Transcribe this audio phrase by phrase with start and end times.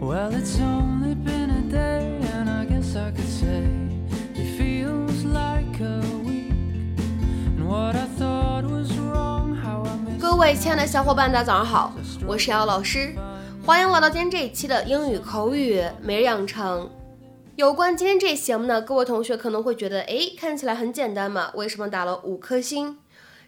[0.00, 3.66] Well, it's only been a day, and I guess I could say
[4.34, 6.50] it feels like a week.
[7.58, 11.92] And what I thought was wrong, how I missed 各位亲爱的小伙伴，大家早上好，
[12.26, 13.14] 我是姚老师，
[13.62, 16.88] 欢迎来到今天这一期的英语口语每日养成。
[17.56, 22.96] 有关今天这一节目呢，各位同学可能会觉得，哎，看起来很简单嘛，为什么打了五颗星？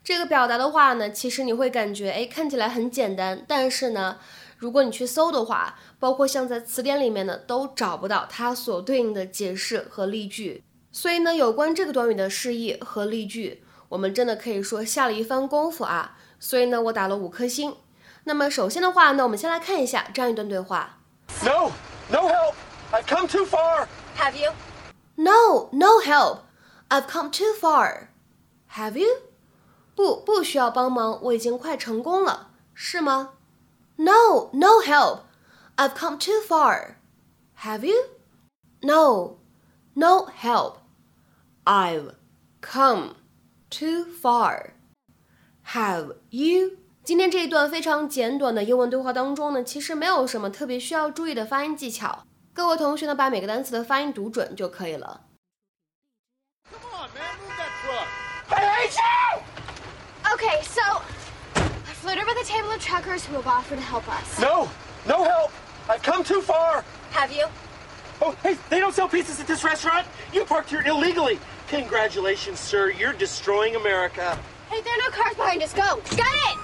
[0.04, 4.16] 这个表达的话呢，其实你会感觉，哎，看起来很简单，但是呢，
[4.62, 10.62] 如果你去搜的话，包括像在词典里面呢，都找不到它所对应的解释和例句。
[10.92, 16.16] 所以呢，有关这个短语的释义和例句，我们真的可以说下了一番功夫啊。
[16.38, 17.74] 所以呢，我打了五颗星。
[18.22, 21.00] 那么首先的话呢，我们先来看一下这样一段对话。
[21.42, 21.72] No,
[22.08, 22.54] no help.
[22.92, 23.88] I've come too far.
[24.16, 24.52] Have you?
[25.16, 26.42] No, no help.
[26.88, 28.10] I've come too far.
[28.72, 29.08] Have you?
[29.96, 33.30] 不，不需要帮忙，我已经快成功了，是吗
[34.01, 35.21] ？No, no help.
[35.75, 36.97] I've come too far.
[37.63, 37.95] Have you?
[38.81, 39.37] No,
[39.95, 40.77] no help.
[41.65, 42.15] I've
[42.61, 43.15] come
[43.69, 44.73] too far.
[45.73, 46.77] Have you?
[47.03, 52.25] 今天这一段非常简短的英文对话当中呢，其实没有什么特别需要注意的发音技巧。
[52.53, 55.21] 各位同学呢，把每个单词的发音读准就可以了。
[56.69, 58.07] Come on, man, move that truck.
[58.49, 59.41] I hate you!
[60.33, 61.01] Okay, so
[62.02, 64.40] I flew over the table of truckers who have offered to help us.
[64.40, 64.68] No,
[65.06, 65.52] no help.
[65.88, 66.84] I've come too far.
[67.12, 67.46] Have you?
[68.20, 70.04] Oh, hey, they don't sell pizzas at this restaurant.
[70.32, 71.38] You parked here illegally.
[71.68, 72.90] Congratulations, sir.
[72.90, 74.36] You're destroying America.
[74.68, 75.72] Hey, there are no cars behind us.
[75.74, 75.82] Go.
[75.84, 76.58] Got it.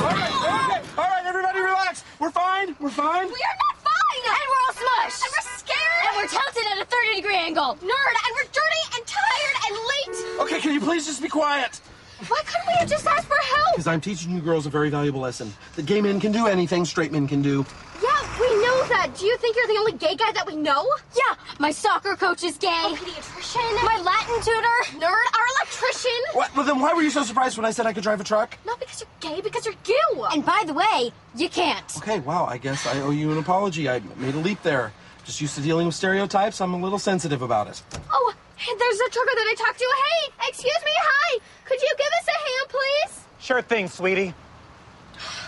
[0.00, 2.02] All right, okay, all right, everybody relax.
[2.18, 2.74] We're fine.
[2.80, 3.26] We're fine.
[3.26, 4.22] We are not fine.
[4.24, 5.20] And we're all smushed.
[5.20, 6.00] And we're scared.
[6.08, 7.76] And we're tilted at a 30 degree angle.
[7.82, 8.14] Nerd.
[8.24, 8.53] And we're
[10.54, 10.62] late.
[10.62, 11.80] Can you please just be quiet?
[12.28, 13.74] Why couldn't we have just asked for help?
[13.74, 15.52] Because I'm teaching you girls a very valuable lesson.
[15.74, 17.66] That gay men can do anything straight men can do.
[18.02, 19.14] Yeah, we know that.
[19.18, 20.88] Do you think you're the only gay guy that we know?
[21.14, 22.68] Yeah, my soccer coach is gay.
[22.68, 23.84] My pediatrician.
[23.84, 25.04] My Latin tutor.
[25.04, 25.26] Nerd.
[25.36, 26.10] Our electrician.
[26.32, 26.56] What?
[26.56, 28.56] Well, then why were you so surprised when I said I could drive a truck?
[28.64, 30.26] Not because you're gay, because you're you.
[30.32, 31.96] And by the way, you can't.
[31.98, 33.88] Okay, wow, I guess I owe you an apology.
[33.88, 34.92] I made a leap there.
[35.24, 36.60] Just used to dealing with stereotypes.
[36.60, 37.82] I'm a little sensitive about it.
[38.12, 38.23] Oh,
[38.56, 39.84] hey, there's a trucker that I talked to.
[39.84, 40.92] Hey, excuse me.
[40.96, 41.40] Hi.
[41.64, 43.12] Could you give us a hand, please?
[43.38, 44.34] Sure thing, sweetie.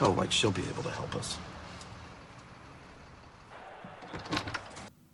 [0.00, 1.36] Oh, like she'll be able to help us.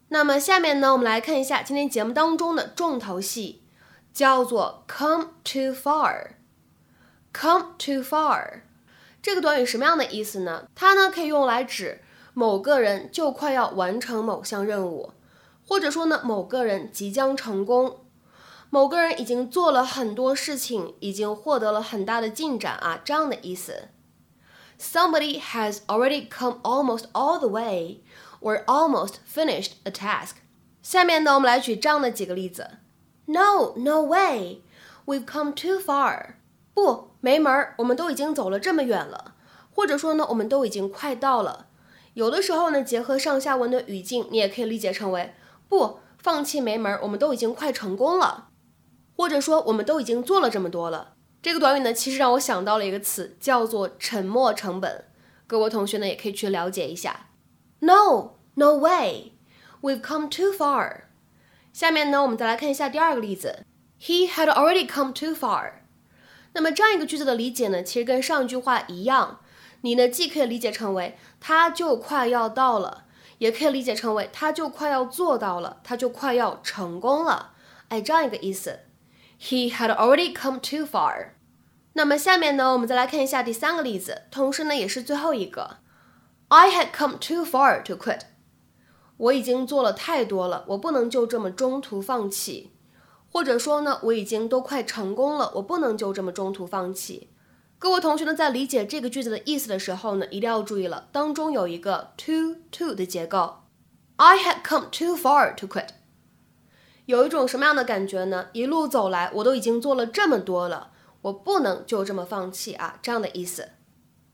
[0.09, 3.63] 那么下面呢，我们来看一下今天节目当中的重头戏，
[4.13, 6.33] 叫做 come too far。
[7.33, 8.61] come too far
[9.23, 10.69] 这个短语什么样的意思呢？
[10.75, 12.03] 它呢可以用来指
[12.35, 15.13] 某个人就快要完成某项任务，
[15.73, 18.05] 或者说呢某个人即将成功，
[18.69, 23.89] 某个人已经做了很多事情，已经获得了很大的进展啊，这样的意思。
[24.79, 28.03] Somebody has already come almost all the way
[28.43, 30.33] or almost finished a task.
[30.83, 32.73] 下面呢，我们来举这样的几个例子。
[33.25, 34.61] No, no way,
[35.07, 36.35] we've come too far.
[36.75, 39.37] 不，没门儿，我们都已经走了这么远了。
[39.75, 41.69] 或者说呢，我们都已经快到了。
[42.13, 45.33] 有的时候呢，结合上下文的语境，你也可以理解成为
[45.73, 48.51] 不放弃没门儿，我们都已经快成功了。
[49.17, 51.15] 或者说，我们都已经做了这么多了。
[51.41, 55.07] 这个短语呢，其实让我想到了一个词，叫做沉没成本。
[55.47, 57.31] 各位同学呢，也可以去了解一下。
[57.79, 59.33] No, no way,
[59.81, 61.05] we've come too far.
[61.73, 63.65] 下面呢，我们再来看一下第二个例子。
[63.99, 65.73] He had already come too far.
[66.53, 69.41] 那么这样一个句子的理解呢，其实跟上一句话一样，
[69.81, 73.07] 你呢既可以理解成为他就快要到了，
[73.43, 77.55] 也可以理解成为他就快要做到了，他就快要成功了。
[77.89, 78.79] 哎，这样一个意思。
[79.41, 81.31] He had already come too far.
[81.95, 85.79] 那么下面呢，我们再来看一下第三个例子，同时呢也是最后一个。
[86.51, 88.21] I had come too far to quit.
[89.17, 92.71] 我已经做了太多了，我不能就这么中途放弃。
[93.29, 97.31] 或者说呢，我已经都快成功了，我不能就这么中途放弃。
[97.83, 103.57] 各位同学呢，在理解这个句子的意思的时候呢，一定要注意了，当中有一个 too to 的结构。
[104.15, 105.89] I had come too far to quit.
[107.07, 108.51] 有一种什么样的感觉呢？
[108.53, 110.93] 一路走来，我都已经做了这么多了，
[111.23, 113.71] 我不能就这么放弃啊，这样的意思。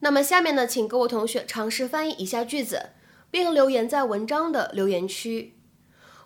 [0.01, 2.91] 那么下面呢，请各位同学尝试翻译一下句子，
[3.31, 5.55] 并留言在文章的留言区。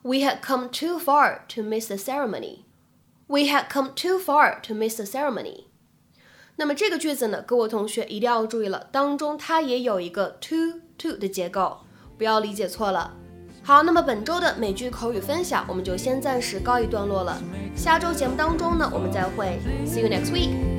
[0.02, 2.64] We had come too far to miss the ceremony.
[3.28, 5.66] We had come too far to miss the ceremony.
[6.56, 11.78] 那么这个句子呢，各位同学一定要注意了，当中它也有一个 to to 的结构，
[12.16, 13.14] 不要理解错了。
[13.62, 17.40] 好，那么本周的美剧口语分享我们就先暂时告一段落了。
[17.74, 20.71] 下周节目当中呢，我们再会，See you next week。